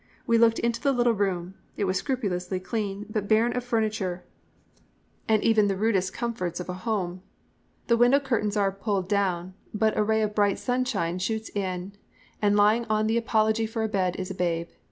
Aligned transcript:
We 0.25 0.39
looked 0.39 0.57
into 0.57 0.81
the 0.81 0.93
little 0.93 1.13
room. 1.13 1.53
It 1.77 1.83
was 1.83 1.95
scrupulously 1.95 2.59
clean, 2.59 3.05
but 3.07 3.27
barren 3.27 3.55
of 3.55 3.63
furniture 3.63 4.23
and 5.29 5.43
even 5.43 5.67
the 5.67 5.75
rudest 5.77 6.11
comforts 6.11 6.59
of 6.59 6.67
a 6.69 6.73
home. 6.89 7.21
The 7.85 7.97
window 7.97 8.19
curtains 8.19 8.57
are 8.57 8.71
pulled 8.71 9.07
down, 9.07 9.53
but 9.75 9.95
a 9.95 10.01
ray 10.03 10.23
of 10.23 10.33
bright 10.33 10.57
sunlight 10.57 11.21
shoots 11.21 11.49
in 11.51 11.91
and 12.41 12.55
lying 12.57 12.85
on 12.85 13.05
the 13.05 13.17
apology 13.17 13.67
for 13.67 13.83
a 13.83 13.87
bed 13.87 14.15
is 14.15 14.31
a 14.31 14.33
babe. 14.33 14.69